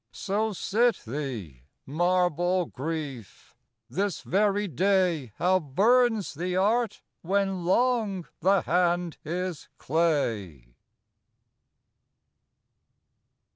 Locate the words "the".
6.33-6.55, 8.39-8.61